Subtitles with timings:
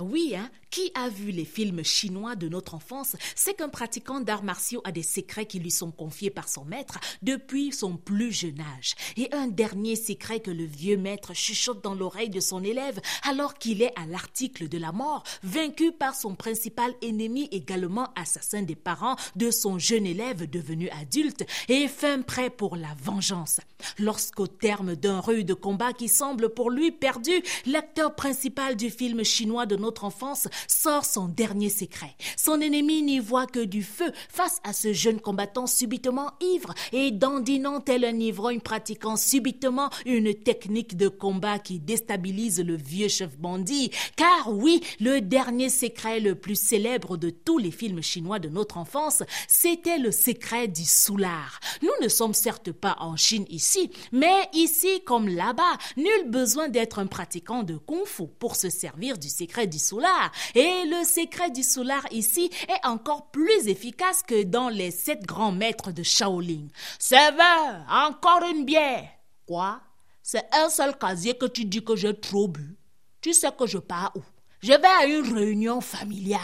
[0.00, 0.48] Ah oui, hein?
[0.70, 3.16] Qui a vu les films chinois de notre enfance?
[3.34, 6.98] Sait qu'un pratiquant d'arts martiaux a des secrets qui lui sont confiés par son maître
[7.22, 8.94] depuis son plus jeune âge.
[9.18, 13.54] Et un dernier secret que le vieux maître chuchote dans l'oreille de son élève alors
[13.54, 18.76] qu'il est à l'article de la mort, vaincu par son principal ennemi également assassin des
[18.76, 23.60] parents de son jeune élève devenu adulte et fin prêt pour la vengeance.
[23.98, 29.66] Lorsqu'au terme d'un rude combat qui semble pour lui perdu, l'acteur principal du film chinois
[29.66, 32.14] de notre enfance sort son dernier secret.
[32.36, 37.10] Son ennemi n'y voit que du feu face à ce jeune combattant subitement ivre et
[37.10, 43.38] dandinant tel un ivrogne pratiquant subitement une technique de combat qui déstabilise le vieux chef
[43.38, 43.90] bandit.
[44.16, 48.78] Car oui, le dernier secret le plus célèbre de tous les films chinois de notre
[48.78, 51.60] enfance, c'était le secret du soulard.
[51.82, 56.98] Nous ne sommes certes pas en Chine ici, mais ici comme là-bas, nul besoin d'être
[56.98, 60.30] un pratiquant de kung fu pour se servir du secret du soulard.
[60.54, 65.50] Et le secret du soulard ici est encore plus efficace que dans les sept grands
[65.50, 66.68] maîtres de Shaolin.
[66.98, 69.08] Serveur, encore une bière.
[69.46, 69.80] Quoi?
[70.22, 72.76] C'est un seul casier que tu dis que j'ai trop bu.
[73.20, 74.22] Tu sais que je pars où?
[74.62, 76.40] Je vais à une réunion familiale.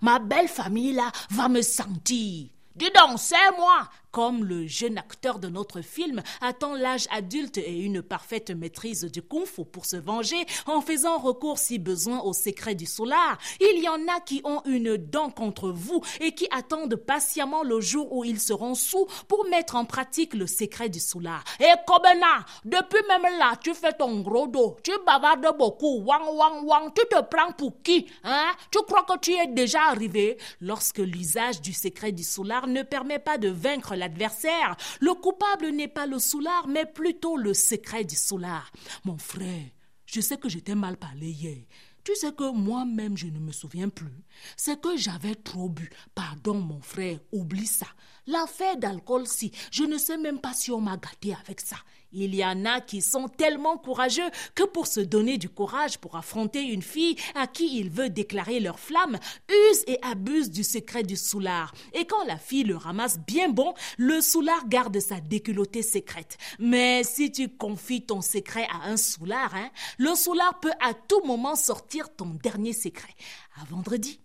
[0.00, 2.48] Ma belle famille là va me sentir.
[2.74, 7.80] Dis donc, c'est moi comme le jeune acteur de notre film attend l'âge adulte et
[7.80, 12.32] une parfaite maîtrise du kung fu pour se venger en faisant recours si besoin au
[12.32, 16.48] secret du solar, il y en a qui ont une dent contre vous et qui
[16.50, 20.98] attendent patiemment le jour où ils seront sous pour mettre en pratique le secret du
[20.98, 21.44] solar.
[21.60, 26.64] Et Kobena, depuis même là, tu fais ton gros dos, tu bavardes beaucoup, wang wang
[26.64, 28.50] wang, tu te prends pour qui, hein?
[28.70, 30.38] Tu crois que tu es déjà arrivé?
[30.62, 34.76] Lorsque l'usage du secret du solar ne permet pas de vaincre la adversaire.
[35.00, 38.70] Le coupable n'est pas le soulard, mais plutôt le secret du soulard.
[39.04, 39.66] Mon frère,
[40.06, 41.58] je sais que j'étais mal parlé hier.
[42.04, 44.22] Tu sais que moi-même, je ne me souviens plus.
[44.56, 45.90] C'est que j'avais trop bu.
[46.14, 47.88] Pardon, mon frère, oublie ça.
[48.26, 51.76] L'affaire d'alcool, si, je ne sais même pas si on m'a gâté avec ça.
[52.12, 56.16] Il y en a qui sont tellement courageux que pour se donner du courage pour
[56.16, 61.02] affronter une fille à qui il veut déclarer leur flamme, usent et abusent du secret
[61.02, 61.74] du soulard.
[61.92, 66.38] Et quand la fille le ramasse bien bon, le soulard garde sa déculottée secrète.
[66.58, 71.22] Mais si tu confies ton secret à un soulard, hein, le soulard peut à tout
[71.24, 73.14] moment sortir ton dernier secret.
[73.60, 74.20] À vendredi.